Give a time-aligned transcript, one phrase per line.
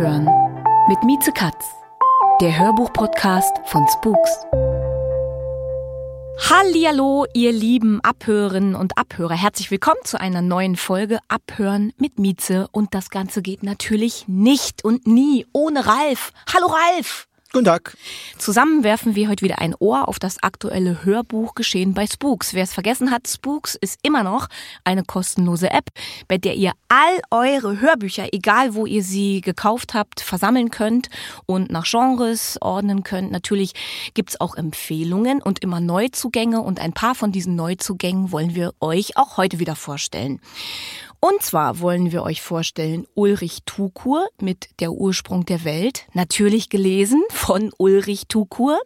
[0.00, 0.30] Abhören
[0.88, 1.74] mit Mieze Katz,
[2.40, 4.46] der Hörbuch-Podcast von Spooks.
[6.48, 9.34] Hallihallo, ihr lieben Abhörerinnen und Abhörer.
[9.34, 12.66] Herzlich willkommen zu einer neuen Folge Abhören mit Mieze.
[12.72, 16.32] Und das Ganze geht natürlich nicht und nie ohne Ralf.
[16.50, 17.28] Hallo Ralf!
[17.52, 17.96] Guten Tag.
[18.38, 22.54] Zusammen werfen wir heute wieder ein Ohr auf das aktuelle Hörbuchgeschehen bei Spooks.
[22.54, 24.46] Wer es vergessen hat, Spooks ist immer noch
[24.84, 25.90] eine kostenlose App,
[26.28, 31.08] bei der ihr all eure Hörbücher, egal wo ihr sie gekauft habt, versammeln könnt
[31.46, 33.32] und nach Genres ordnen könnt.
[33.32, 33.72] Natürlich
[34.14, 39.16] gibt's auch Empfehlungen und immer Neuzugänge und ein paar von diesen Neuzugängen wollen wir euch
[39.16, 40.40] auch heute wieder vorstellen.
[41.22, 47.22] Und zwar wollen wir euch vorstellen Ulrich Tukur mit Der Ursprung der Welt, natürlich gelesen
[47.28, 48.80] von Ulrich Tukur.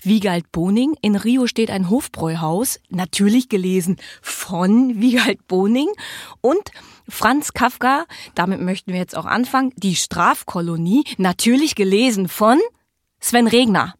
[0.00, 5.88] Wiegald Boning, in Rio steht ein Hofbräuhaus, natürlich gelesen von Wiegald Boning.
[6.40, 6.70] Und
[7.08, 8.04] Franz Kafka,
[8.36, 12.60] damit möchten wir jetzt auch anfangen, Die Strafkolonie, natürlich gelesen von
[13.18, 13.94] Sven Regner.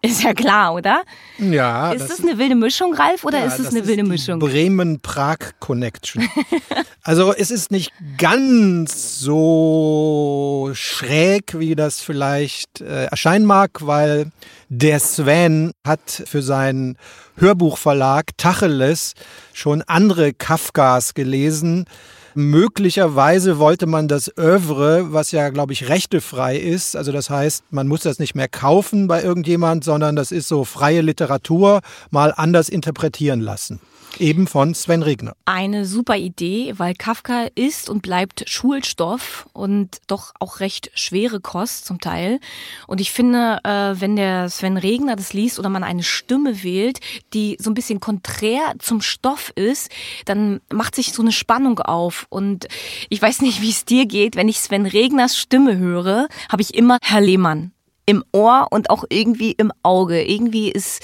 [0.02, 1.02] Ist ja klar, oder?
[1.36, 1.92] Ja.
[1.92, 4.38] Ist das, eine wilde Mischung, Ralf, oder ja, ist es das eine wilde Mischung?
[4.38, 6.26] Bremen-Prag-Connection.
[7.02, 14.32] also es ist nicht ganz so schräg, wie das vielleicht äh, erscheinen mag, weil
[14.70, 16.96] der Sven hat für seinen
[17.36, 19.12] Hörbuchverlag Tacheles
[19.52, 21.84] schon andere Kafkas gelesen.
[22.34, 27.88] Möglicherweise wollte man das Övre, was ja, glaube ich, rechtefrei ist, also das heißt, man
[27.88, 32.68] muss das nicht mehr kaufen bei irgendjemand, sondern das ist so freie Literatur, mal anders
[32.68, 33.80] interpretieren lassen.
[34.18, 35.34] Eben von Sven Regner.
[35.44, 41.86] Eine super Idee, weil Kafka ist und bleibt Schulstoff und doch auch recht schwere Kost
[41.86, 42.40] zum Teil.
[42.86, 47.00] Und ich finde, äh, wenn der Sven Regner das liest oder man eine Stimme wählt,
[47.32, 49.90] die so ein bisschen konträr zum Stoff ist,
[50.24, 52.26] dann macht sich so eine Spannung auf.
[52.28, 52.68] Und
[53.08, 56.74] ich weiß nicht, wie es dir geht, wenn ich Sven Regners Stimme höre, habe ich
[56.74, 57.72] immer Herr Lehmann
[58.10, 60.22] im Ohr und auch irgendwie im Auge.
[60.22, 61.00] Irgendwie ist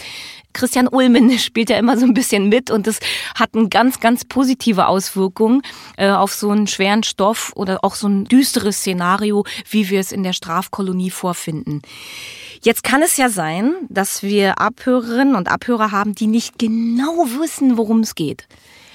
[0.52, 2.98] Christian Ulmen spielt ja immer so ein bisschen mit und das
[3.36, 5.62] hat eine ganz, ganz positive Auswirkung
[5.96, 10.10] äh, auf so einen schweren Stoff oder auch so ein düsteres Szenario, wie wir es
[10.10, 11.82] in der Strafkolonie vorfinden.
[12.62, 17.76] Jetzt kann es ja sein, dass wir Abhörerinnen und Abhörer haben, die nicht genau wissen,
[17.76, 18.48] worum es geht.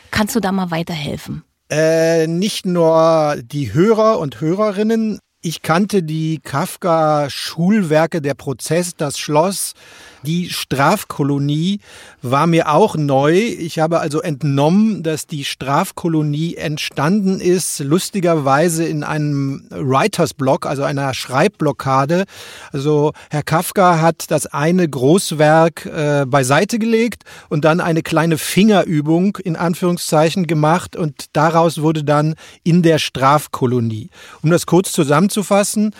[0.09, 1.44] Kannst du da mal weiterhelfen?
[1.71, 5.19] Äh, nicht nur die Hörer und Hörerinnen.
[5.44, 9.74] Ich kannte die Kafka-Schulwerke, der Prozess, das Schloss,
[10.23, 11.79] die Strafkolonie
[12.21, 13.33] war mir auch neu.
[13.33, 20.83] Ich habe also entnommen, dass die Strafkolonie entstanden ist, lustigerweise in einem Writers Block, also
[20.83, 22.25] einer Schreibblockade.
[22.71, 29.38] Also Herr Kafka hat das eine Großwerk äh, beiseite gelegt und dann eine kleine Fingerübung
[29.38, 34.09] in Anführungszeichen gemacht und daraus wurde dann in der Strafkolonie.
[34.43, 35.93] Um das kurz zusammenzufassen,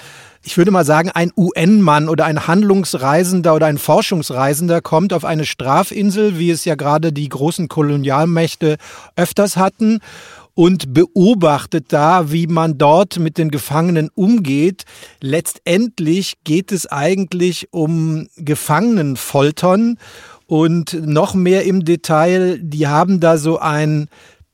[0.44, 5.46] ich würde mal sagen, ein UN-Mann oder ein Handlungsreisender oder ein Forschungsreisender kommt auf eine
[5.46, 8.78] Strafinsel, wie es ja gerade die großen Kolonialmächte
[9.16, 10.00] öfters hatten
[10.54, 14.84] und beobachtet da, wie man dort mit den Gefangenen umgeht.
[15.22, 19.98] Letztendlich geht es eigentlich um Gefangenenfoltern
[20.48, 24.10] und noch mehr im Detail, die haben da so ein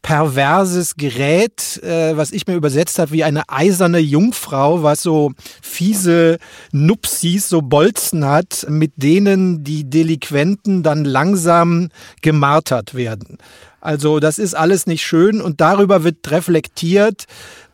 [0.07, 6.37] perverses Gerät, äh, was ich mir übersetzt habe wie eine eiserne Jungfrau, was so fiese
[6.71, 11.89] Nupsis, so Bolzen hat, mit denen die Delinquenten dann langsam
[12.21, 13.37] gemartert werden.
[13.81, 17.25] Also das ist alles nicht schön und darüber wird reflektiert,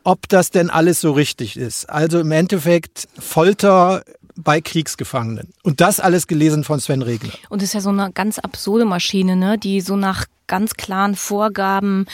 [0.04, 1.88] ob das denn alles so richtig ist.
[1.88, 4.02] Also im Endeffekt Folter
[4.36, 5.50] bei Kriegsgefangenen.
[5.64, 7.34] Und das alles gelesen von Sven Regner.
[7.50, 9.58] Und es ist ja so eine ganz absurde Maschine, ne?
[9.58, 12.06] die so nach ganz klaren Vorgaben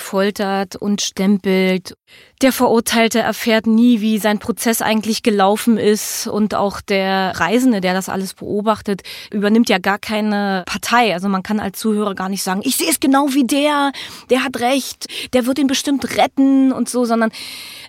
[0.00, 1.94] foltert und stempelt.
[2.40, 7.94] Der Verurteilte erfährt nie, wie sein Prozess eigentlich gelaufen ist und auch der Reisende, der
[7.94, 11.12] das alles beobachtet, übernimmt ja gar keine Partei.
[11.12, 13.92] Also man kann als Zuhörer gar nicht sagen, ich sehe es genau wie der,
[14.30, 17.30] der hat recht, der wird ihn bestimmt retten und so, sondern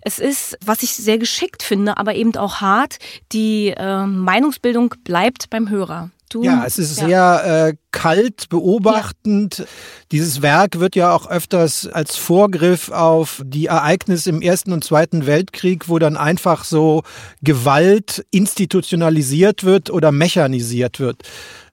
[0.01, 2.97] es ist, was ich sehr geschickt finde, aber eben auch hart,
[3.31, 6.09] die äh, Meinungsbildung bleibt beim Hörer.
[6.29, 7.07] Du, ja, es ist ja.
[7.07, 9.59] sehr äh, kalt beobachtend.
[9.59, 9.65] Ja.
[10.11, 15.25] Dieses Werk wird ja auch öfters als Vorgriff auf die Ereignisse im Ersten und Zweiten
[15.25, 17.01] Weltkrieg, wo dann einfach so
[17.41, 21.23] Gewalt institutionalisiert wird oder mechanisiert wird.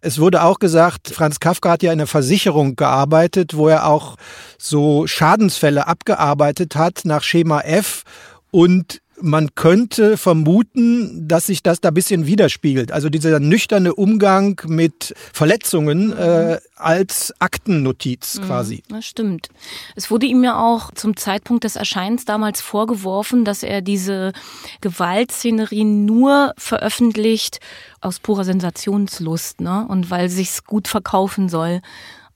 [0.00, 4.16] Es wurde auch gesagt, Franz Kafka hat ja in der Versicherung gearbeitet, wo er auch
[4.56, 8.04] so Schadensfälle abgearbeitet hat nach Schema F
[8.50, 12.92] und man könnte vermuten, dass sich das da ein bisschen widerspiegelt.
[12.92, 18.82] Also dieser nüchterne Umgang mit Verletzungen äh, als Aktennotiz mhm, quasi.
[18.88, 19.48] Das stimmt.
[19.94, 24.32] Es wurde ihm ja auch zum Zeitpunkt des Erscheinens damals vorgeworfen, dass er diese
[24.80, 27.60] Gewaltszenerien nur veröffentlicht
[28.00, 29.86] aus purer Sensationslust, ne?
[29.88, 31.80] Und weil sich's gut verkaufen soll.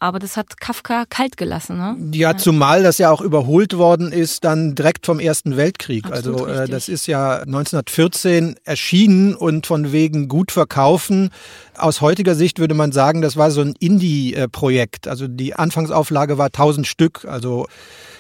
[0.02, 1.76] Aber das hat Kafka kalt gelassen.
[1.76, 1.94] Ne?
[2.17, 6.06] Ja, zumal das ja auch überholt worden ist, dann direkt vom Ersten Weltkrieg.
[6.06, 11.29] Absolut also äh, das ist ja 1914 erschienen und von wegen gut verkaufen.
[11.76, 15.06] Aus heutiger Sicht würde man sagen, das war so ein Indie-Projekt.
[15.06, 17.26] Also die Anfangsauflage war 1000 Stück.
[17.26, 17.67] Also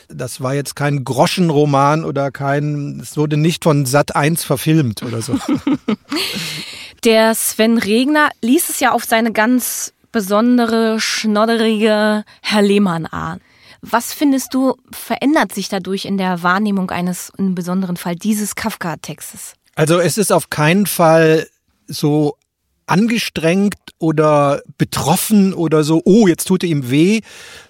[0.08, 5.22] das war jetzt kein Groschenroman oder kein, es wurde nicht von Sat 1 verfilmt oder
[5.22, 5.38] so.
[7.04, 13.40] Der Sven Regner ließ es ja auf seine ganz besondere, schnodderige Herr Lehmann an.
[13.82, 19.54] Was findest du, verändert sich dadurch in der Wahrnehmung eines, in besonderen Fall dieses Kafka-Textes?
[19.74, 21.46] Also es ist auf keinen Fall
[21.86, 22.36] so
[22.86, 27.20] angestrengt oder betroffen oder so, oh, jetzt tut er ihm weh,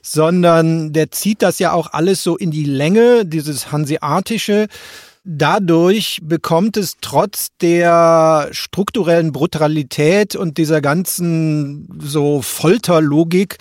[0.03, 4.67] sondern der zieht das ja auch alles so in die Länge, dieses Hanseatische.
[5.23, 13.59] Dadurch bekommt es trotz der strukturellen Brutalität und dieser ganzen so Folterlogik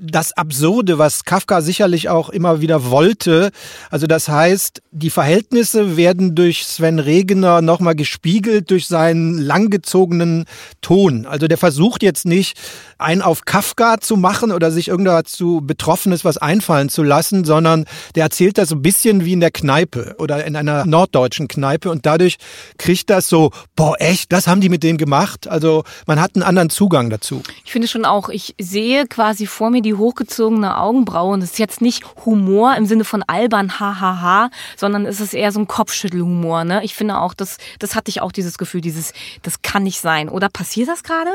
[0.00, 3.50] das Absurde, was Kafka sicherlich auch immer wieder wollte.
[3.90, 10.46] Also das heißt, die Verhältnisse werden durch Sven Regener nochmal gespiegelt durch seinen langgezogenen
[10.80, 11.26] Ton.
[11.26, 12.58] Also der versucht jetzt nicht,
[12.98, 18.24] einen auf Kafka zu machen oder sich irgenddazu Betroffenes was einfallen zu lassen, sondern der
[18.24, 22.06] erzählt das so ein bisschen wie in der Kneipe oder in einer norddeutschen Kneipe und
[22.06, 22.36] dadurch
[22.78, 25.48] kriegt das so, boah, echt, das haben die mit dem gemacht.
[25.48, 27.42] Also man hat einen anderen Zugang dazu.
[27.64, 31.34] Ich finde schon auch, ich sehe quasi vor mir die die hochgezogene Augenbraue.
[31.34, 35.50] Und es ist jetzt nicht Humor im Sinne von albern, hahaha, sondern es ist eher
[35.50, 36.64] so ein Kopfschüttelhumor.
[36.64, 36.84] Ne?
[36.84, 40.28] Ich finde auch, das, das hatte ich auch dieses Gefühl, dieses, das kann nicht sein.
[40.28, 41.30] Oder passiert das gerade?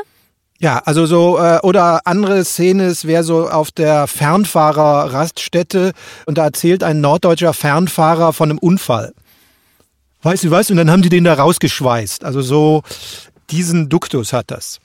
[0.58, 5.92] Ja, also so, äh, oder andere Szene, es wäre so auf der Fernfahrerraststätte
[6.26, 9.14] und da erzählt ein norddeutscher Fernfahrer von einem Unfall.
[10.24, 12.24] Weißt du, weißt du, und dann haben die den da rausgeschweißt.
[12.24, 12.84] Also so
[13.50, 14.80] diesen Duktus hat das.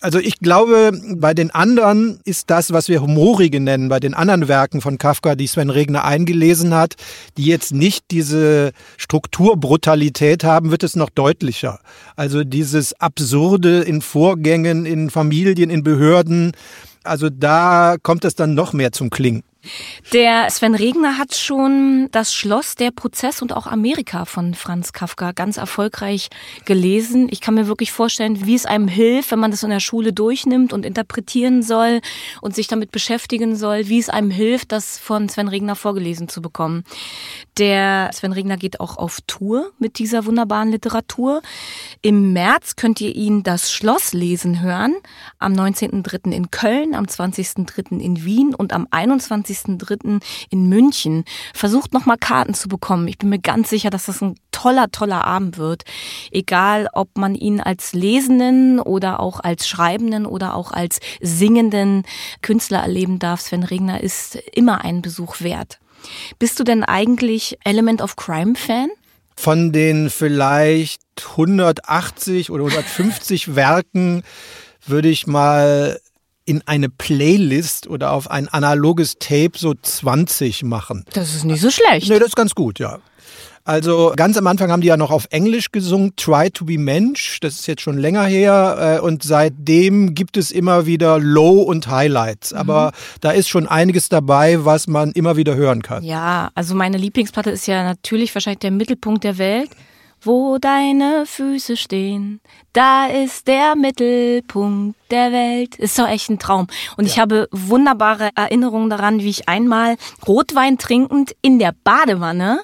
[0.00, 4.46] Also ich glaube, bei den anderen ist das, was wir Humorige nennen, bei den anderen
[4.46, 6.96] Werken von Kafka, die Sven Regner eingelesen hat,
[7.38, 11.80] die jetzt nicht diese Strukturbrutalität haben, wird es noch deutlicher.
[12.14, 16.52] Also dieses Absurde in Vorgängen, in Familien, in Behörden,
[17.02, 19.44] also da kommt es dann noch mehr zum Klingen.
[20.12, 25.32] Der Sven Regner hat schon das Schloss, der Prozess und auch Amerika von Franz Kafka
[25.32, 26.28] ganz erfolgreich
[26.64, 27.28] gelesen.
[27.30, 30.12] Ich kann mir wirklich vorstellen, wie es einem hilft, wenn man das in der Schule
[30.12, 32.00] durchnimmt und interpretieren soll
[32.40, 36.40] und sich damit beschäftigen soll, wie es einem hilft, das von Sven Regner vorgelesen zu
[36.42, 36.84] bekommen.
[37.58, 41.42] Der Sven Regner geht auch auf Tour mit dieser wunderbaren Literatur.
[42.02, 44.94] Im März könnt ihr ihn das Schloss lesen hören.
[45.38, 46.32] Am 19.03.
[46.32, 47.98] in Köln, am 20.03.
[47.98, 49.55] in Wien und am 21.
[49.64, 50.22] 30.03.
[50.50, 51.24] in München.
[51.54, 53.08] Versucht nochmal Karten zu bekommen.
[53.08, 55.84] Ich bin mir ganz sicher, dass das ein toller, toller Abend wird.
[56.30, 62.04] Egal, ob man ihn als Lesenden oder auch als Schreibenden oder auch als singenden
[62.42, 63.40] Künstler erleben darf.
[63.40, 65.78] Sven Regner ist immer einen Besuch wert.
[66.38, 68.88] Bist du denn eigentlich Element of Crime Fan?
[69.36, 74.22] Von den vielleicht 180 oder 150 Werken
[74.86, 76.00] würde ich mal
[76.46, 81.04] in eine Playlist oder auf ein analoges Tape so 20 machen.
[81.12, 82.08] Das ist nicht so schlecht.
[82.08, 83.00] Nee, das ist ganz gut, ja.
[83.66, 87.40] Also ganz am Anfang haben die ja noch auf Englisch gesungen, Try to be Mensch,
[87.40, 91.88] das ist jetzt schon länger her äh, und seitdem gibt es immer wieder Low und
[91.88, 92.58] Highlights, mhm.
[92.58, 96.04] aber da ist schon einiges dabei, was man immer wieder hören kann.
[96.04, 99.70] Ja, also meine Lieblingsplatte ist ja natürlich wahrscheinlich der Mittelpunkt der Welt.
[100.26, 102.40] Wo deine Füße stehen,
[102.72, 105.76] da ist der Mittelpunkt der Welt.
[105.76, 106.66] Ist doch echt ein Traum.
[106.96, 107.12] Und ja.
[107.12, 112.58] ich habe wunderbare Erinnerungen daran, wie ich einmal Rotwein trinkend in der Badewanne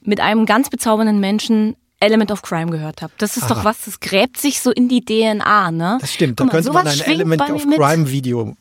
[0.00, 3.12] mit einem ganz bezaubernden Menschen Element of Crime gehört habe.
[3.18, 3.54] Das ist Aha.
[3.54, 5.98] doch was, das gräbt sich so in die DNA, ne?
[6.00, 8.56] Das stimmt, da könnte man ein Element of Crime Video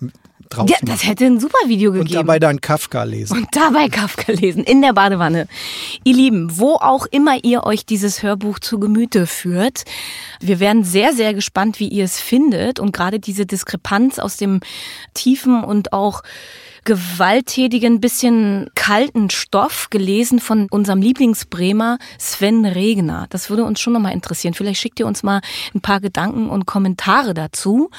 [0.51, 0.85] draus Ja, machen.
[0.87, 2.09] das hätte ein super Video gegeben.
[2.09, 3.37] Und dabei dann Kafka lesen.
[3.37, 5.47] Und dabei Kafka lesen, in der Badewanne.
[6.03, 9.83] Ihr Lieben, wo auch immer ihr euch dieses Hörbuch zu Gemüte führt,
[10.39, 12.79] wir werden sehr, sehr gespannt, wie ihr es findet.
[12.79, 14.59] Und gerade diese Diskrepanz aus dem
[15.13, 16.21] tiefen und auch
[16.83, 23.27] gewalttätigen, bisschen kalten Stoff, gelesen von unserem Lieblingsbremer Sven Regner.
[23.29, 24.53] Das würde uns schon nochmal interessieren.
[24.53, 25.41] Vielleicht schickt ihr uns mal
[25.75, 27.89] ein paar Gedanken und Kommentare dazu.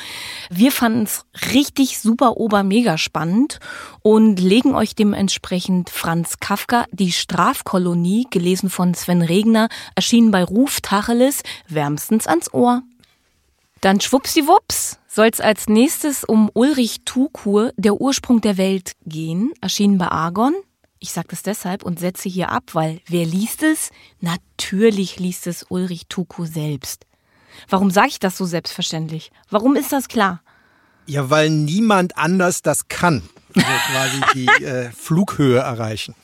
[0.50, 3.60] Wir fanden es richtig super, ober, mega spannend
[4.02, 10.80] und legen euch dementsprechend Franz Kafka, Die Strafkolonie, gelesen von Sven Regner, erschienen bei Ruf
[10.80, 12.82] Tacheles, wärmstens ans Ohr.
[13.80, 19.98] Dann schwuppsiwupps soll es als nächstes um Ulrich Tukur, Der Ursprung der Welt gehen, erschienen
[19.98, 20.54] bei Argon.
[21.00, 23.90] Ich sage das deshalb und setze hier ab, weil wer liest es?
[24.20, 27.06] Natürlich liest es Ulrich Tukur selbst.
[27.68, 29.30] Warum sage ich das so selbstverständlich?
[29.50, 30.40] Warum ist das klar?
[31.06, 33.22] Ja, weil niemand anders das kann.
[33.54, 36.14] Also quasi die äh, Flughöhe erreichen.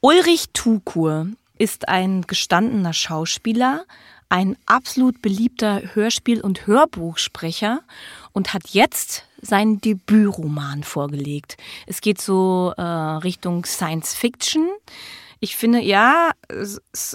[0.00, 1.26] Ulrich Tukur
[1.58, 3.84] ist ein gestandener Schauspieler,
[4.28, 7.80] ein absolut beliebter Hörspiel- und Hörbuchsprecher
[8.32, 11.56] und hat jetzt seinen Debütroman vorgelegt.
[11.86, 14.68] Es geht so äh, Richtung Science Fiction.
[15.40, 16.32] Ich finde, ja,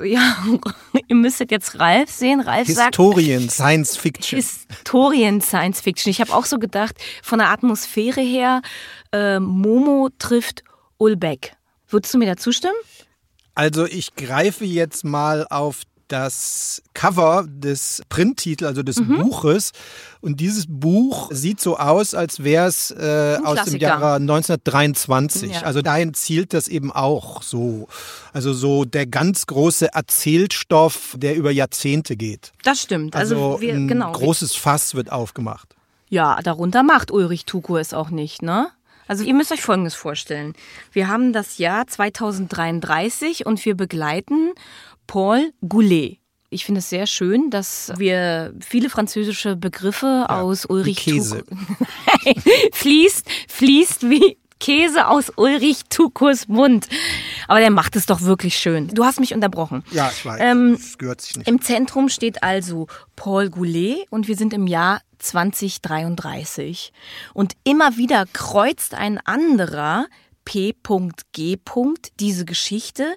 [0.04, 0.38] ja,
[1.08, 2.40] ihr müsstet jetzt Ralf sehen.
[2.40, 4.38] Ralf sagt, Historien, Science Fiction.
[4.38, 6.10] Historien Science Fiction.
[6.10, 8.62] Ich habe auch so gedacht, von der Atmosphäre her,
[9.12, 10.64] äh, Momo trifft
[10.98, 11.58] Ulbeck.
[11.90, 12.74] Würdest du mir da zustimmen?
[13.56, 15.82] Also ich greife jetzt mal auf
[16.14, 19.18] das Cover des Printtitels, also des Mhm.
[19.24, 19.72] Buches.
[20.22, 23.80] Und dieses Buch sieht so aus, als wäre es äh, aus dem.
[23.80, 25.52] Jahre 1923.
[25.54, 25.62] Ja.
[25.64, 27.88] Also dahin zielt das eben auch so.
[28.32, 32.54] Also so der ganz große Erzählstoff, der über Jahrzehnte geht.
[32.64, 33.16] Das stimmt.
[33.16, 34.12] Also, Also, wir, ein genau.
[34.12, 35.76] großes Fass wird aufgemacht.
[36.10, 38.68] Ja, darunter macht Ulrich Tukur es auch nicht, ne?
[39.08, 40.54] Also ihr müsst euch Folgendes vorstellen.
[40.94, 44.52] Wir haben das Jahr 2033 und wir begleiten
[45.08, 46.20] Paul Goulet.
[46.50, 51.44] Ich finde es sehr schön, dass wir viele französische Begriffe aus Ulrich Käse.
[52.74, 56.88] Fließt, fließt wie Käse aus Ulrich Tukurs Mund.
[57.48, 58.88] Aber der macht es doch wirklich schön.
[58.88, 59.84] Du hast mich unterbrochen.
[59.92, 60.40] Ja, ich weiß.
[60.42, 61.48] Ähm, das gehört sich nicht.
[61.50, 66.94] Im Zentrum steht also Paul Goulet und wir sind im Jahr 2033.
[67.34, 70.06] Und immer wieder kreuzt ein anderer
[70.46, 71.58] P.G.
[72.20, 73.16] diese Geschichte,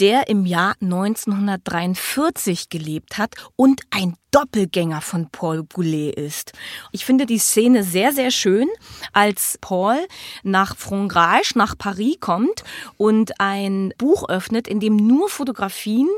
[0.00, 6.52] der im Jahr 1943 gelebt hat und ein Doppelgänger von Paul Goulet ist.
[6.92, 8.68] Ich finde die Szene sehr, sehr schön,
[9.12, 9.96] als Paul
[10.42, 12.62] nach Frangage, nach Paris kommt
[12.96, 16.08] und ein Buch öffnet, in dem nur Fotografien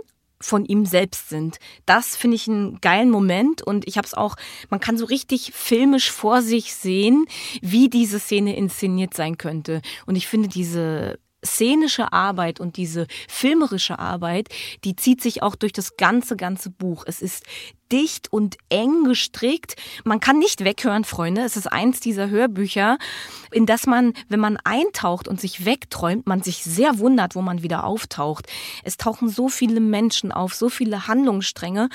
[0.41, 1.59] von ihm selbst sind.
[1.87, 4.37] Das finde ich einen geilen Moment und ich habe es auch,
[4.71, 7.27] man kann so richtig filmisch vor sich sehen,
[7.61, 9.83] wie diese Szene inszeniert sein könnte.
[10.07, 14.49] Und ich finde diese szenische Arbeit und diese filmerische Arbeit,
[14.85, 17.05] die zieht sich auch durch das ganze, ganze Buch.
[17.07, 17.45] Es ist
[17.93, 19.77] dicht und eng gestrickt.
[20.05, 21.43] Man kann nicht weghören, Freunde.
[21.43, 22.99] Es ist eins dieser Hörbücher,
[23.51, 27.63] in das man, wenn man eintaucht und sich wegträumt, man sich sehr wundert, wo man
[27.63, 28.47] wieder auftaucht.
[28.85, 31.89] Es tauchen so viele Menschen auf, so viele Handlungsstränge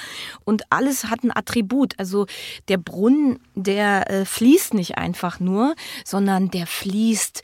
[0.43, 1.93] und alles hat ein Attribut.
[1.97, 2.25] Also
[2.67, 7.41] der Brunnen, der äh, fließt nicht einfach nur, sondern der fließt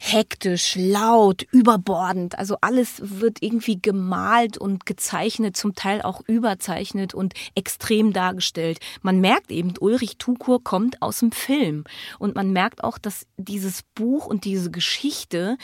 [0.00, 2.38] hektisch, laut, überbordend.
[2.38, 7.77] Also alles wird irgendwie gemalt und gezeichnet, zum Teil auch überzeichnet und extrem
[8.12, 8.78] dargestellt.
[9.02, 11.84] Man merkt eben, Ulrich Tukur kommt aus dem Film.
[12.18, 15.56] Und man merkt auch, dass dieses Buch und diese Geschichte,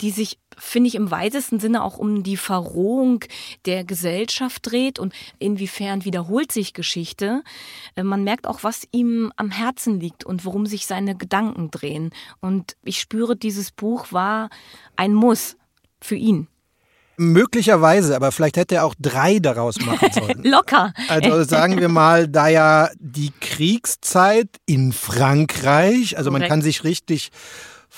[0.00, 3.24] die sich finde ich im weitesten Sinne auch um die Verrohung
[3.64, 7.42] der Gesellschaft dreht und inwiefern wiederholt sich Geschichte.
[7.96, 12.10] Äh, Man merkt auch, was ihm am Herzen liegt und worum sich seine Gedanken drehen.
[12.40, 14.50] Und ich spüre, dieses Buch war
[14.96, 15.56] ein Muss
[16.00, 16.48] für ihn.
[17.22, 20.42] Möglicherweise, aber vielleicht hätte er auch drei daraus machen sollen.
[20.42, 20.92] Locker.
[21.08, 27.30] Also sagen wir mal, da ja die Kriegszeit in Frankreich, also man kann sich richtig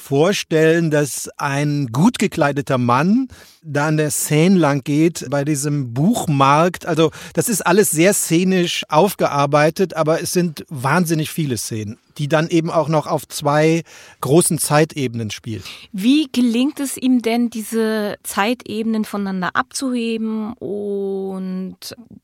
[0.04, 3.28] vorstellen, dass ein gut gekleideter Mann
[3.62, 6.84] da an der Seine lang geht bei diesem Buchmarkt.
[6.84, 12.48] Also das ist alles sehr szenisch aufgearbeitet, aber es sind wahnsinnig viele Szenen, die dann
[12.48, 13.82] eben auch noch auf zwei
[14.20, 15.62] großen Zeitebenen spielen.
[15.92, 21.76] Wie gelingt es ihm denn, diese Zeitebenen voneinander abzuheben und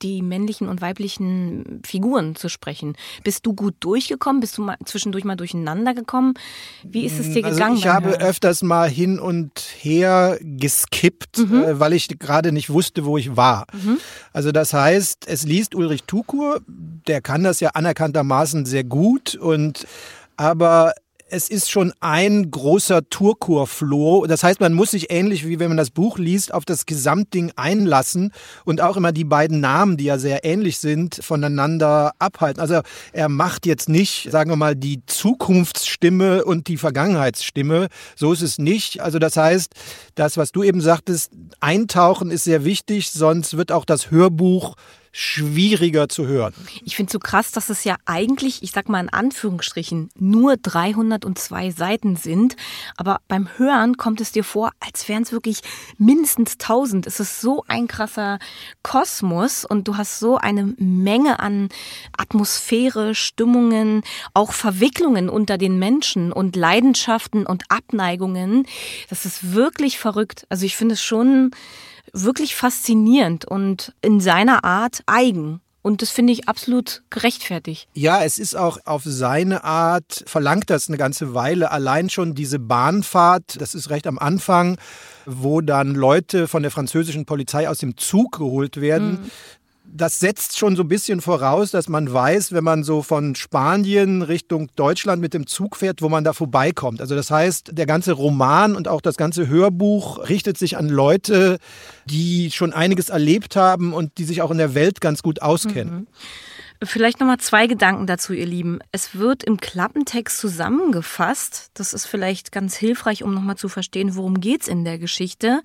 [0.03, 2.97] die männlichen und weiblichen Figuren zu sprechen?
[3.25, 4.41] Bist du gut durchgekommen?
[4.41, 6.35] Bist du mal zwischendurch mal durcheinander gekommen?
[6.83, 7.77] Wie ist es dir Also gegangen?
[7.77, 8.21] ich habe Hören?
[8.23, 11.63] öfters mal hin und her geskippt, Mhm.
[11.63, 13.67] äh, weil ich gerade nicht wusste, wo ich war.
[14.33, 19.80] Also das heißt, es liest Ulrich Tukur, der kann das ja anerkanntermaßen sehr gut und
[20.37, 20.95] aber
[21.31, 24.27] es ist schon ein großer Tourkurfloh.
[24.27, 27.53] Das heißt, man muss sich ähnlich wie wenn man das Buch liest, auf das Gesamtding
[27.57, 28.33] einlassen
[28.65, 32.61] und auch immer die beiden Namen, die ja sehr ähnlich sind, voneinander abhalten.
[32.61, 32.81] Also
[33.13, 37.89] er macht jetzt nicht, sagen wir mal, die Zukunftsstimme und die Vergangenheitsstimme.
[38.17, 39.01] So ist es nicht.
[39.01, 39.73] Also das heißt,
[40.17, 44.75] das, was du eben sagtest, eintauchen ist sehr wichtig, sonst wird auch das Hörbuch
[45.13, 46.55] schwieriger zu hören.
[46.85, 51.71] Ich finde so krass, dass es ja eigentlich, ich sag mal in Anführungsstrichen, nur 302
[51.73, 52.57] Seiten sind.
[52.97, 55.61] Aber beim Hören kommt es dir vor, als wären es wirklich
[55.99, 57.07] mindestens 1000.
[57.07, 58.39] Es ist so ein krasser
[58.83, 61.69] Kosmos und du hast so eine Menge an
[62.17, 64.03] Atmosphäre, Stimmungen,
[64.35, 68.67] auch Verwicklungen unter den Menschen und Leidenschaften und Abneigungen.
[69.09, 70.47] Das ist wirklich verrückt.
[70.49, 71.51] Also ich finde es schon
[72.13, 75.61] wirklich faszinierend und in seiner Art eigen.
[75.83, 77.89] Und das finde ich absolut gerechtfertigt.
[77.95, 81.71] Ja, es ist auch auf seine Art, verlangt das eine ganze Weile.
[81.71, 84.77] Allein schon diese Bahnfahrt, das ist recht am Anfang,
[85.25, 89.23] wo dann Leute von der französischen Polizei aus dem Zug geholt werden.
[89.23, 89.31] Mhm
[89.93, 94.23] das setzt schon so ein bisschen voraus, dass man weiß, wenn man so von Spanien
[94.23, 97.01] Richtung Deutschland mit dem Zug fährt, wo man da vorbeikommt.
[97.01, 101.59] Also das heißt, der ganze Roman und auch das ganze Hörbuch richtet sich an Leute,
[102.07, 105.95] die schon einiges erlebt haben und die sich auch in der Welt ganz gut auskennen.
[105.95, 106.07] Mhm.
[106.83, 108.79] Vielleicht nochmal zwei Gedanken dazu, ihr Lieben.
[108.91, 111.71] Es wird im Klappentext zusammengefasst.
[111.75, 115.61] Das ist vielleicht ganz hilfreich, um nochmal zu verstehen, worum geht's in der Geschichte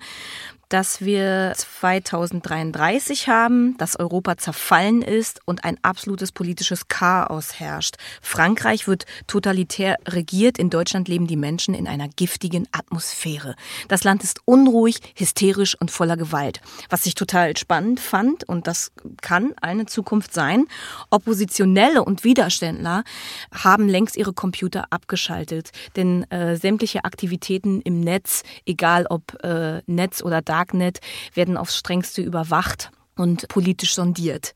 [0.68, 7.96] dass wir 2033 haben, dass Europa zerfallen ist und ein absolutes politisches Chaos herrscht.
[8.20, 13.54] Frankreich wird totalitär regiert, in Deutschland leben die Menschen in einer giftigen Atmosphäre.
[13.88, 16.60] Das Land ist unruhig, hysterisch und voller Gewalt.
[16.90, 18.90] Was ich total spannend fand, und das
[19.22, 20.66] kann eine Zukunft sein,
[21.10, 23.04] Oppositionelle und Widerständler
[23.52, 30.22] haben längst ihre Computer abgeschaltet, denn äh, sämtliche Aktivitäten im Netz, egal ob äh, Netz
[30.22, 31.00] oder Daten, Darknet
[31.34, 34.54] werden aufs strengste überwacht und politisch sondiert.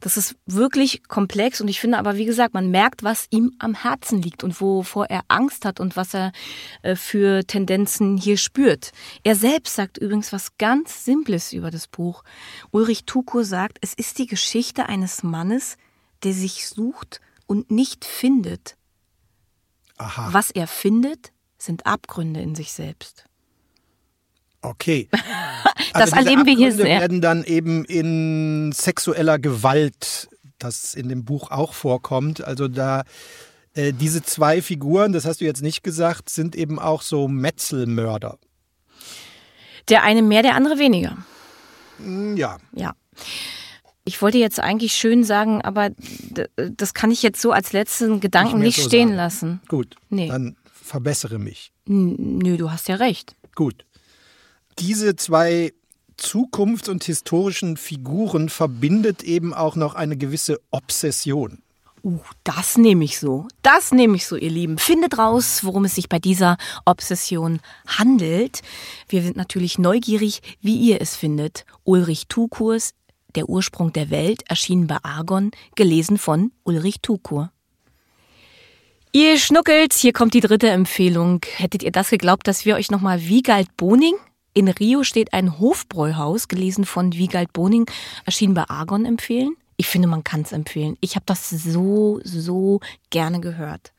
[0.00, 3.74] Das ist wirklich komplex und ich finde aber, wie gesagt, man merkt, was ihm am
[3.74, 6.32] Herzen liegt und wovor er Angst hat und was er
[6.82, 8.92] äh, für Tendenzen hier spürt.
[9.24, 12.22] Er selbst sagt übrigens was ganz Simples über das Buch.
[12.70, 15.76] Ulrich Tuko sagt, es ist die Geschichte eines Mannes,
[16.22, 18.76] der sich sucht und nicht findet.
[19.98, 20.28] Aha.
[20.32, 23.24] Was er findet, sind Abgründe in sich selbst.
[24.66, 25.08] Okay.
[25.92, 26.86] das also erleben wir hier sehr.
[26.86, 32.42] werden dann eben in sexueller Gewalt, das in dem Buch auch vorkommt.
[32.42, 33.04] Also da
[33.74, 38.38] äh, diese zwei Figuren, das hast du jetzt nicht gesagt, sind eben auch so Metzelmörder.
[39.88, 41.16] Der eine mehr, der andere weniger.
[41.98, 42.58] Hm, ja.
[42.72, 42.94] Ja.
[44.04, 45.90] Ich wollte jetzt eigentlich schön sagen, aber
[46.56, 49.16] das kann ich jetzt so als letzten Gedanken nicht, nicht so stehen sagen.
[49.16, 49.60] lassen.
[49.68, 50.28] Gut, nee.
[50.28, 51.72] dann verbessere mich.
[51.86, 53.36] Nö, du hast ja recht.
[53.54, 53.85] Gut
[54.78, 55.72] diese zwei
[56.16, 61.62] Zukunfts- und historischen Figuren verbindet eben auch noch eine gewisse Obsession.
[62.02, 63.48] Uh, das nehme ich so.
[63.62, 64.78] Das nehme ich so, ihr Lieben.
[64.78, 68.62] Findet raus, worum es sich bei dieser Obsession handelt.
[69.08, 71.64] Wir sind natürlich neugierig, wie ihr es findet.
[71.84, 72.92] Ulrich Tukurs,
[73.34, 77.50] Der Ursprung der Welt, erschienen bei Argon, gelesen von Ulrich Tukur.
[79.12, 81.40] Ihr schnuckelt, hier kommt die dritte Empfehlung.
[81.56, 84.14] Hättet ihr das geglaubt, dass wir euch nochmal Wiegald Boning
[84.56, 87.84] in Rio steht ein Hofbräuhaus, gelesen von Wiegald Boning,
[88.24, 89.54] erschienen bei Argon empfehlen.
[89.76, 90.96] Ich finde, man kann es empfehlen.
[91.02, 93.92] Ich habe das so, so gerne gehört.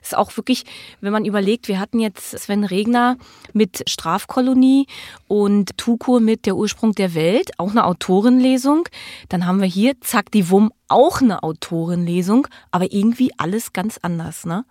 [0.00, 0.64] Ist auch wirklich,
[1.00, 3.16] wenn man überlegt, wir hatten jetzt Sven Regner
[3.52, 4.86] mit Strafkolonie
[5.26, 8.88] und Tukur mit Der Ursprung der Welt, auch eine Autorenlesung.
[9.28, 14.46] Dann haben wir hier, zack, die Wumm, auch eine Autorenlesung, aber irgendwie alles ganz anders,
[14.46, 14.64] ne?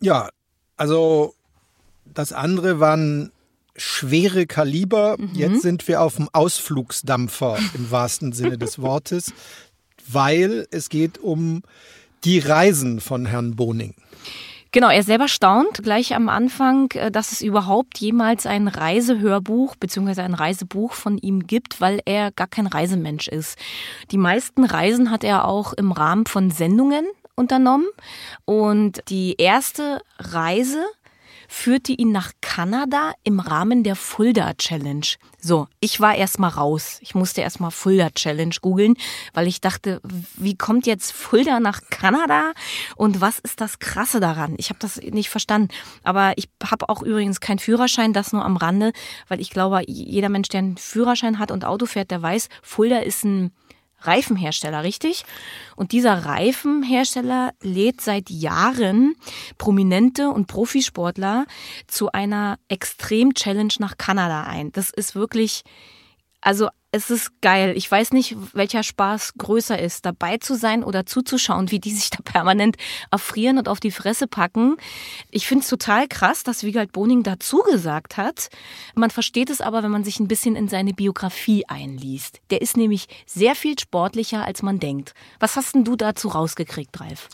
[0.00, 0.30] Ja,
[0.78, 1.34] also
[2.06, 3.32] das andere waren
[3.76, 5.16] schwere Kaliber.
[5.18, 5.30] Mhm.
[5.34, 9.32] Jetzt sind wir auf dem Ausflugsdampfer im wahrsten Sinne des Wortes,
[10.08, 11.62] weil es geht um
[12.24, 13.94] die Reisen von Herrn Boning.
[14.74, 20.22] Genau, er selber staunt gleich am Anfang, äh, dass es überhaupt jemals ein Reisehörbuch bzw.
[20.22, 23.58] ein Reisebuch von ihm gibt, weil er gar kein Reisemensch ist.
[24.10, 27.86] Die meisten Reisen hat er auch im Rahmen von Sendungen unternommen
[28.46, 30.82] und die erste Reise
[31.52, 35.06] führte ihn nach Kanada im Rahmen der Fulda Challenge.
[35.38, 36.98] So, ich war erstmal raus.
[37.02, 38.94] Ich musste erstmal Fulda Challenge googeln,
[39.34, 40.00] weil ich dachte,
[40.34, 42.52] wie kommt jetzt Fulda nach Kanada
[42.96, 44.54] und was ist das krasse daran?
[44.56, 45.68] Ich habe das nicht verstanden,
[46.02, 48.92] aber ich habe auch übrigens keinen Führerschein, das nur am Rande,
[49.28, 53.00] weil ich glaube, jeder Mensch, der einen Führerschein hat und Auto fährt, der weiß, Fulda
[53.00, 53.52] ist ein
[54.06, 55.24] Reifenhersteller, richtig?
[55.76, 59.14] Und dieser Reifenhersteller lädt seit Jahren
[59.58, 61.46] Prominente und Profisportler
[61.86, 64.72] zu einer Extrem-Challenge nach Kanada ein.
[64.72, 65.62] Das ist wirklich,
[66.40, 67.72] also es ist geil.
[67.74, 72.10] Ich weiß nicht, welcher Spaß größer ist, dabei zu sein oder zuzuschauen, wie die sich
[72.10, 72.76] da permanent
[73.10, 74.76] erfrieren und auf die Fresse packen.
[75.30, 78.50] Ich finde es total krass, dass Wiegald Boning dazu gesagt hat.
[78.94, 82.40] Man versteht es aber, wenn man sich ein bisschen in seine Biografie einliest.
[82.50, 85.14] Der ist nämlich sehr viel sportlicher, als man denkt.
[85.40, 87.30] Was hast denn du dazu rausgekriegt, Ralf?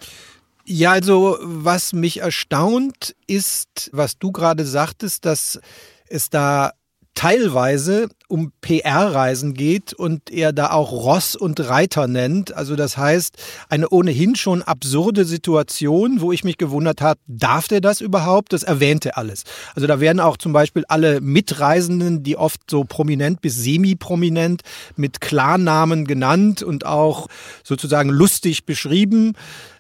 [0.65, 5.59] Ja, also was mich erstaunt ist, was du gerade sagtest, dass
[6.07, 6.73] es da
[7.15, 12.55] teilweise um PR-Reisen geht und er da auch Ross und Reiter nennt.
[12.55, 13.37] Also das heißt,
[13.69, 18.53] eine ohnehin schon absurde Situation, wo ich mich gewundert habe, darf der das überhaupt?
[18.53, 19.45] Das erwähnt er alles.
[19.75, 24.63] Also da werden auch zum Beispiel alle Mitreisenden, die oft so prominent bis semi-prominent
[24.95, 27.27] mit Klarnamen genannt und auch
[27.65, 29.33] sozusagen lustig beschrieben.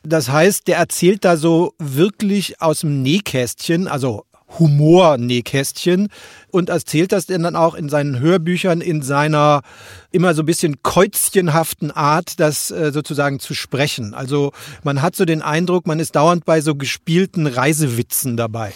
[0.02, 4.24] Das heißt, der erzählt da so wirklich aus dem Nähkästchen, also
[4.58, 6.08] Humor-Nähkästchen
[6.50, 9.62] und erzählt das denn dann auch in seinen Hörbüchern in seiner
[10.10, 14.14] immer so ein bisschen käuzchenhaften Art, das äh, sozusagen zu sprechen.
[14.14, 18.72] Also man hat so den Eindruck, man ist dauernd bei so gespielten Reisewitzen dabei.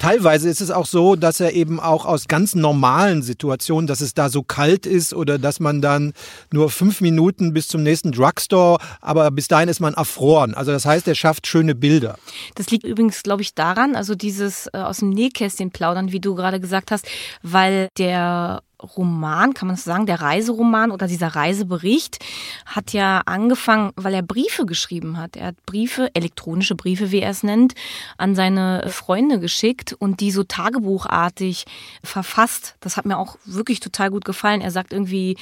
[0.00, 4.14] Teilweise ist es auch so, dass er eben auch aus ganz normalen Situationen, dass es
[4.14, 6.14] da so kalt ist oder dass man dann
[6.50, 10.54] nur fünf Minuten bis zum nächsten Drugstore, aber bis dahin ist man erfroren.
[10.54, 12.16] Also das heißt, er schafft schöne Bilder.
[12.54, 16.34] Das liegt übrigens, glaube ich, daran, also dieses äh, aus dem Nähkästchen plaudern, wie du
[16.34, 17.06] gerade gesagt hast,
[17.42, 18.62] weil der
[18.96, 22.18] Roman, kann man das sagen, der Reiseroman oder dieser Reisebericht
[22.66, 25.36] hat ja angefangen, weil er Briefe geschrieben hat.
[25.36, 27.74] Er hat Briefe, elektronische Briefe, wie er es nennt,
[28.16, 31.64] an seine Freunde geschickt und die so tagebuchartig
[32.02, 32.76] verfasst.
[32.80, 34.60] Das hat mir auch wirklich total gut gefallen.
[34.60, 35.36] Er sagt irgendwie,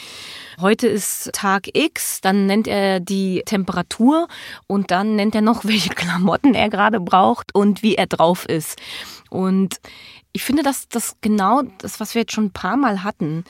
[0.60, 4.28] heute ist Tag X, dann nennt er die Temperatur
[4.66, 8.78] und dann nennt er noch, welche Klamotten er gerade braucht und wie er drauf ist.
[9.30, 9.80] Und
[10.32, 13.44] ich finde, dass das genau das, was wir jetzt schon ein paar Mal hatten.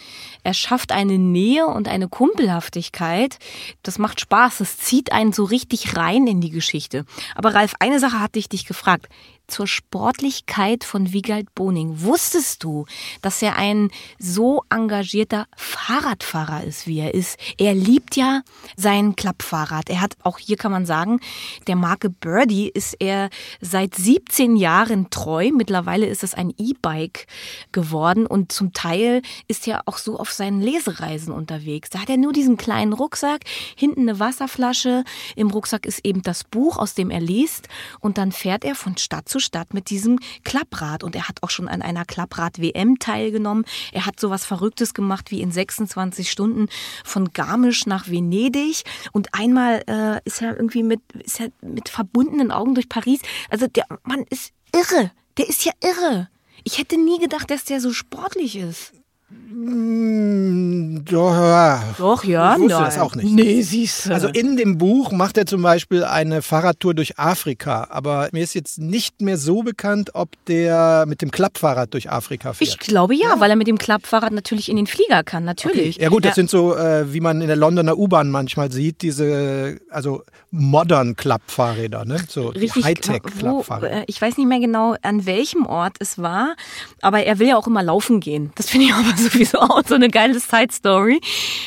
[0.45, 3.39] Er schafft eine Nähe und eine Kumpelhaftigkeit.
[3.83, 4.59] Das macht Spaß.
[4.59, 7.05] Das zieht einen so richtig rein in die Geschichte.
[7.35, 9.09] Aber Ralf, eine Sache hatte ich dich gefragt
[9.49, 12.03] zur Sportlichkeit von Wiegald Boning.
[12.03, 12.85] Wusstest du,
[13.23, 17.39] dass er ein so engagierter Fahrradfahrer ist, wie er ist?
[17.57, 18.43] Er liebt ja
[18.77, 19.91] sein Klappfahrrad.
[19.91, 21.21] Er hat auch hier kann man sagen,
[21.67, 23.31] der Marke Birdie ist er
[23.61, 25.51] seit 17 Jahren treu.
[25.53, 27.27] Mittlerweile ist es ein E-Bike
[27.73, 31.91] geworden und zum Teil ist er auch so auf seinen Lesereisen unterwegs.
[31.91, 33.41] Da hat er nur diesen kleinen Rucksack,
[33.77, 35.05] hinten eine Wasserflasche,
[35.37, 37.69] im Rucksack ist eben das Buch, aus dem er liest
[38.01, 41.03] und dann fährt er von Stadt zu Stadt mit diesem Klapprad.
[41.03, 43.65] Und er hat auch schon an einer Klapprad-WM teilgenommen.
[43.93, 46.69] Er hat sowas Verrücktes gemacht wie in 26 Stunden
[47.05, 48.83] von Garmisch nach Venedig.
[49.13, 53.21] Und einmal äh, ist er irgendwie mit, ist er mit verbundenen Augen durch Paris.
[53.51, 55.13] Also der Mann ist irre.
[55.37, 56.29] Der ist ja irre.
[56.65, 58.93] Ich hätte nie gedacht, dass der so sportlich ist.
[59.31, 61.83] Mm, doch, ja.
[61.99, 62.55] Doch, ja.
[62.55, 62.85] Ich wusste nein.
[62.85, 63.31] das auch nicht.
[63.31, 64.15] Nee, siehst du.
[64.15, 67.89] Also in dem Buch macht er zum Beispiel eine Fahrradtour durch Afrika.
[67.91, 72.55] Aber mir ist jetzt nicht mehr so bekannt, ob der mit dem Klappfahrrad durch Afrika
[72.55, 72.71] fährt.
[72.71, 73.41] Ich glaube ja, ja.
[73.41, 75.97] weil er mit dem Klappfahrrad natürlich in den Flieger kann, natürlich.
[75.97, 76.05] Okay.
[76.05, 76.35] Ja gut, das ja.
[76.37, 82.07] sind so, äh, wie man in der Londoner U-Bahn manchmal sieht, diese, also modern Klappfahrräder,
[82.07, 82.19] ne?
[82.29, 84.03] So Hightech-Klappfahrräder.
[84.03, 86.57] Äh, ich weiß nicht mehr genau, an welchem Ort es war,
[87.03, 88.53] aber er will ja auch immer laufen gehen.
[88.55, 91.21] Das finde ich aber sowieso auch so eine geile Side-Story.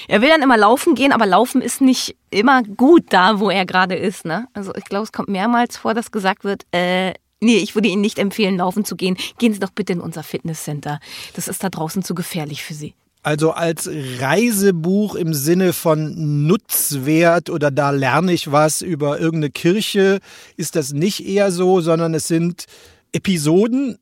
[0.07, 3.65] Er will dann immer laufen gehen, aber laufen ist nicht immer gut da, wo er
[3.65, 4.25] gerade ist.
[4.25, 4.47] Ne?
[4.53, 8.01] Also ich glaube, es kommt mehrmals vor, dass gesagt wird, äh, nee, ich würde Ihnen
[8.01, 9.17] nicht empfehlen, laufen zu gehen.
[9.37, 10.99] Gehen Sie doch bitte in unser Fitnesscenter.
[11.35, 12.93] Das ist da draußen zu gefährlich für Sie.
[13.23, 13.87] Also als
[14.19, 20.19] Reisebuch im Sinne von Nutzwert oder da lerne ich was über irgendeine Kirche
[20.57, 22.65] ist das nicht eher so, sondern es sind
[23.11, 23.99] Episoden,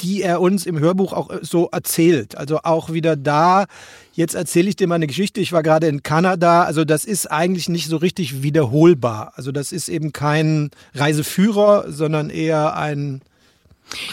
[0.00, 2.36] die er uns im Hörbuch auch äh, so erzählt.
[2.36, 3.66] Also auch wieder da,
[4.12, 7.30] jetzt erzähle ich dir mal eine Geschichte, ich war gerade in Kanada, also das ist
[7.30, 9.32] eigentlich nicht so richtig wiederholbar.
[9.36, 13.22] Also das ist eben kein Reiseführer, sondern eher ein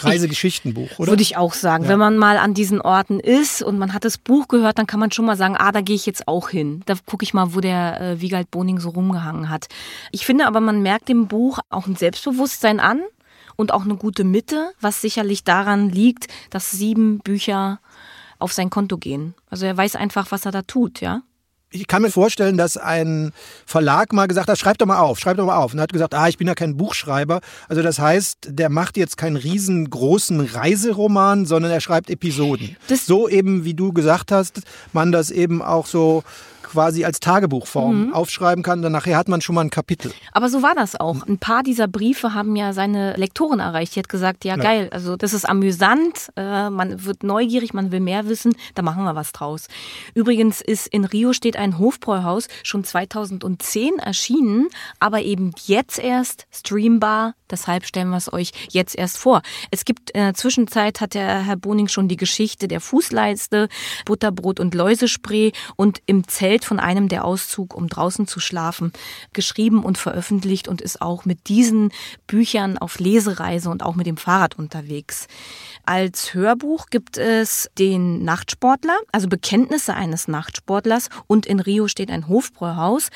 [0.00, 1.12] Reisegeschichtenbuch, oder?
[1.12, 1.84] Würde ich auch sagen.
[1.84, 1.90] Ja.
[1.90, 5.00] Wenn man mal an diesen Orten ist und man hat das Buch gehört, dann kann
[5.00, 6.82] man schon mal sagen, ah, da gehe ich jetzt auch hin.
[6.86, 9.68] Da gucke ich mal, wo der äh, Wiegald Boning so rumgehangen hat.
[10.12, 13.00] Ich finde aber, man merkt dem Buch auch ein Selbstbewusstsein an
[13.60, 17.78] und auch eine gute Mitte, was sicherlich daran liegt, dass sieben Bücher
[18.38, 19.34] auf sein Konto gehen.
[19.50, 21.22] Also er weiß einfach, was er da tut, ja
[21.72, 23.32] ich kann mir vorstellen, dass ein
[23.64, 25.72] Verlag mal gesagt hat, schreib doch mal auf, schreib doch mal auf.
[25.72, 27.40] Und er hat gesagt, ah, ich bin ja kein Buchschreiber.
[27.68, 32.76] Also das heißt, der macht jetzt keinen riesengroßen Reiseroman, sondern er schreibt Episoden.
[32.88, 36.24] Das so eben, wie du gesagt hast, man das eben auch so
[36.70, 38.12] quasi als Tagebuchform mhm.
[38.14, 38.82] aufschreiben kann.
[38.82, 40.12] Dann nachher hat man schon mal ein Kapitel.
[40.32, 41.26] Aber so war das auch.
[41.26, 43.96] Ein paar dieser Briefe haben ja seine Lektorin erreicht.
[43.96, 44.62] Die hat gesagt, ja, ja.
[44.62, 49.04] geil, also das ist amüsant, äh, man wird neugierig, man will mehr wissen, da machen
[49.04, 49.66] wir was draus.
[50.14, 57.34] Übrigens ist in Rio steht ein Hofbräuhaus schon 2010 erschienen, aber eben jetzt erst streambar.
[57.50, 59.42] Deshalb stellen wir es euch jetzt erst vor.
[59.70, 63.68] Es gibt in der Zwischenzeit hat der Herr Boning schon die Geschichte der Fußleiste,
[64.04, 68.92] Butterbrot und Läusespray und im Zelt von einem der Auszug, um draußen zu schlafen,
[69.32, 71.92] geschrieben und veröffentlicht und ist auch mit diesen
[72.26, 75.26] Büchern auf Lesereise und auch mit dem Fahrrad unterwegs.
[75.84, 82.28] Als Hörbuch gibt es den Nachtsportler, also Bekenntnisse eines Nachtsportlers und in Rio steht ein
[82.28, 83.08] Hofbräuhaus.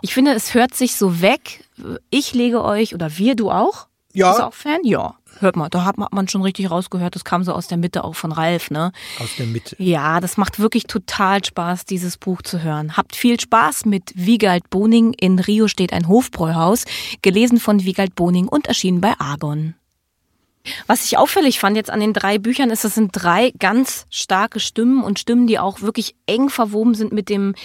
[0.00, 1.64] Ich finde, es hört sich so weg.
[2.10, 3.88] Ich lege euch oder wir, du auch?
[4.12, 4.28] Ja.
[4.28, 4.80] Bist du auch Fan?
[4.84, 5.14] Ja.
[5.40, 8.14] Hört mal, da hat man schon richtig rausgehört, das kam so aus der Mitte auch
[8.14, 8.92] von Ralf, ne?
[9.18, 9.74] Aus der Mitte.
[9.78, 12.96] Ja, das macht wirklich total Spaß, dieses Buch zu hören.
[12.96, 15.14] Habt viel Spaß mit Wiegald Boning.
[15.14, 16.84] In Rio steht ein Hofbräuhaus,
[17.22, 19.74] gelesen von Wiegald Boning und erschienen bei Argon.
[20.86, 24.60] Was ich auffällig fand jetzt an den drei Büchern ist, es sind drei ganz starke
[24.60, 27.56] Stimmen und Stimmen, die auch wirklich eng verwoben sind mit dem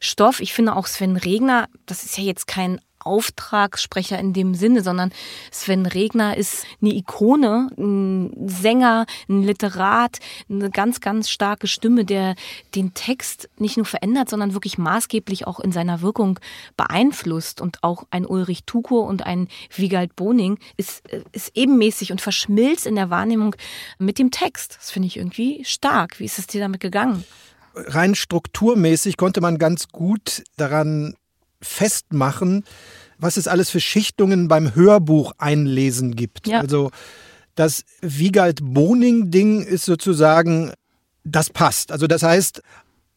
[0.00, 0.40] Stoff.
[0.40, 5.12] Ich finde auch Sven Regner, das ist ja jetzt kein Auftragssprecher in dem Sinne, sondern
[5.50, 10.18] Sven Regner ist eine Ikone, ein Sänger, ein Literat,
[10.50, 12.34] eine ganz, ganz starke Stimme, der
[12.74, 16.38] den Text nicht nur verändert, sondern wirklich maßgeblich auch in seiner Wirkung
[16.76, 17.60] beeinflusst.
[17.60, 22.96] Und auch ein Ulrich Tukur und ein Wiegald Boning ist, ist ebenmäßig und verschmilzt in
[22.96, 23.54] der Wahrnehmung
[23.98, 24.76] mit dem Text.
[24.78, 26.18] Das finde ich irgendwie stark.
[26.18, 27.24] Wie ist es dir damit gegangen?
[27.74, 31.14] Rein strukturmäßig konnte man ganz gut daran
[31.60, 32.64] festmachen,
[33.18, 36.46] was es alles für Schichtungen beim Hörbuch einlesen gibt.
[36.46, 36.60] Ja.
[36.60, 36.90] Also
[37.54, 40.72] das Wiegald Boning-Ding ist sozusagen,
[41.24, 41.90] das passt.
[41.92, 42.62] Also das heißt,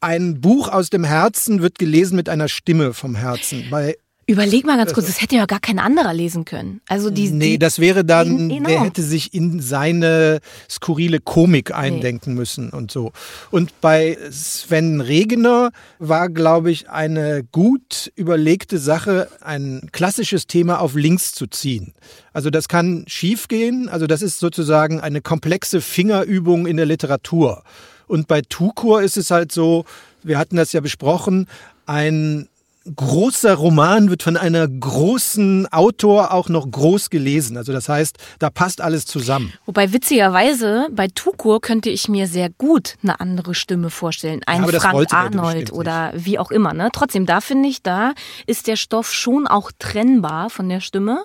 [0.02, 3.66] ein Buch aus dem Herzen wird gelesen mit einer Stimme vom Herzen.
[3.70, 3.98] Bei
[4.30, 6.82] Überleg mal ganz kurz, das hätte ja gar kein anderer lesen können.
[6.88, 8.70] Also die, nee, die, das wäre dann, genau.
[8.70, 10.40] der hätte sich in seine
[10.70, 12.40] skurrile Komik eindenken nee.
[12.42, 13.12] müssen und so.
[13.50, 20.94] Und bei Sven Regener war, glaube ich, eine gut überlegte Sache, ein klassisches Thema auf
[20.94, 21.96] links zu ziehen.
[22.32, 23.90] Also das kann schiefgehen.
[23.90, 27.64] Also das ist sozusagen eine komplexe Fingerübung in der Literatur.
[28.06, 29.86] Und bei Tukur ist es halt so,
[30.22, 31.48] wir hatten das ja besprochen,
[31.88, 32.48] ein
[32.96, 37.58] großer Roman wird von einer großen Autor auch noch groß gelesen.
[37.58, 39.54] Also das heißt, da passt alles zusammen.
[39.66, 44.42] Wobei witzigerweise bei Tukur könnte ich mir sehr gut eine andere Stimme vorstellen.
[44.46, 46.26] Ein ja, Frank Arnold oder nicht.
[46.26, 46.74] wie auch immer.
[46.74, 46.90] Ne?
[46.92, 48.14] Trotzdem, da finde ich, da
[48.46, 51.24] ist der Stoff schon auch trennbar von der Stimme.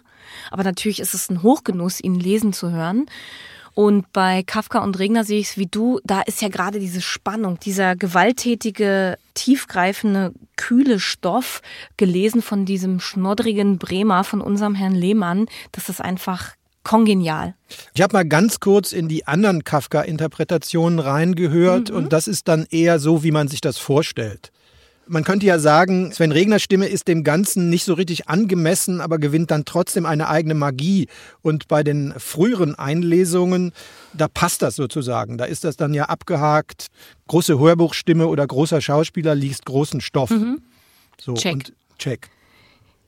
[0.51, 3.07] Aber natürlich ist es ein Hochgenuss, ihn lesen zu hören.
[3.75, 7.01] Und bei Kafka und Regner sehe ich es wie du, da ist ja gerade diese
[7.01, 11.61] Spannung, dieser gewalttätige, tiefgreifende, kühle Stoff,
[11.97, 17.55] gelesen von diesem schnoddrigen Bremer, von unserem Herrn Lehmann, das ist einfach kongenial.
[17.95, 21.97] Ich habe mal ganz kurz in die anderen Kafka-Interpretationen reingehört mhm.
[21.97, 24.53] und das ist dann eher so, wie man sich das vorstellt.
[25.07, 29.19] Man könnte ja sagen, Sven Regners Stimme ist dem Ganzen nicht so richtig angemessen, aber
[29.19, 31.09] gewinnt dann trotzdem eine eigene Magie.
[31.43, 33.73] Und bei den früheren Einlesungen,
[34.15, 35.37] da passt das sozusagen.
[35.37, 36.87] Da ist das dann ja abgehakt.
[37.29, 40.31] Große Hörbuchstimme oder großer Schauspieler liest großen Stoff.
[40.31, 40.63] Mhm.
[41.21, 41.53] So, check.
[41.53, 42.31] Und check.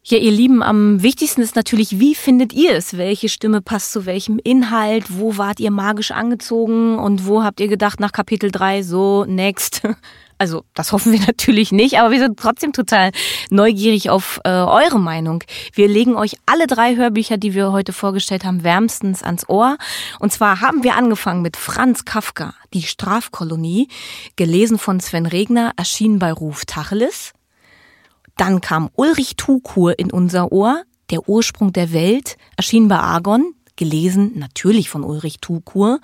[0.08, 2.96] Ja, ihr Lieben, am wichtigsten ist natürlich, wie findet ihr es?
[2.96, 5.06] Welche Stimme passt zu welchem Inhalt?
[5.08, 6.96] Wo wart ihr magisch angezogen?
[6.96, 9.82] Und wo habt ihr gedacht nach Kapitel 3, so, next?
[10.38, 13.10] Also, das hoffen wir natürlich nicht, aber wir sind trotzdem total
[13.50, 15.42] neugierig auf äh, eure Meinung.
[15.72, 19.78] Wir legen euch alle drei Hörbücher, die wir heute vorgestellt haben, wärmstens ans Ohr.
[20.18, 23.88] Und zwar haben wir angefangen mit Franz Kafka, Die Strafkolonie,
[24.36, 27.32] gelesen von Sven Regner, erschienen bei Ruf Tacheles.
[28.36, 34.32] Dann kam Ulrich Tukur in unser Ohr, Der Ursprung der Welt, erschien bei Argon, gelesen
[34.36, 36.00] natürlich von Ulrich Tukur.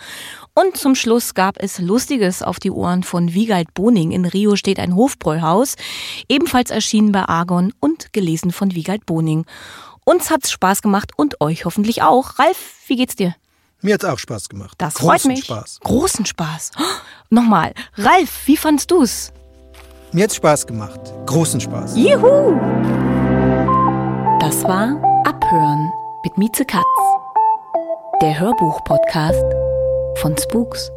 [0.54, 4.12] Und zum Schluss gab es Lustiges auf die Ohren von Wiegald Boning.
[4.12, 5.76] In Rio steht ein Hofbräuhaus,
[6.28, 9.44] ebenfalls erschienen bei Argon und gelesen von Wiegald Boning.
[10.04, 12.38] Uns hat's Spaß gemacht und euch hoffentlich auch.
[12.38, 13.34] Ralf, wie geht's dir?
[13.80, 14.74] Mir hat's auch Spaß gemacht.
[14.78, 15.44] Das Großen freut mich.
[15.44, 15.80] Spaß.
[15.80, 16.70] Großen Spaß.
[16.78, 16.82] Oh,
[17.30, 17.72] nochmal.
[17.96, 19.32] Ralf, wie fandst du's?
[20.12, 21.00] Mir hat's Spaß gemacht.
[21.26, 21.96] Großen Spaß.
[21.96, 22.58] Juhu!
[24.40, 25.90] Das war Abhören
[26.24, 27.21] mit Mieze Katz.
[28.22, 29.44] Der Hörbuch-Podcast
[30.20, 30.92] von Spooks.